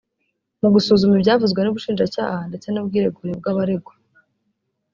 [0.61, 3.93] Mu gusuzuma ibyavuzwe n’Ubushinjacyaha ndetse n’ubwiregure bw’abaregwa